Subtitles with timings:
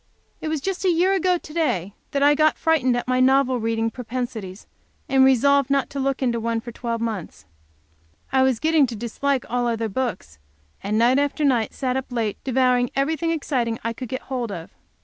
[0.41, 3.59] It is just a year ago to day that I got frightened at my novel
[3.59, 4.65] reading propensities,
[5.07, 7.45] and resolved not to look into one for twelve months.
[8.31, 10.39] I was getting to dislike all other books,
[10.81, 14.71] and night after night sat up late, devouring everything exciting I could get hold of.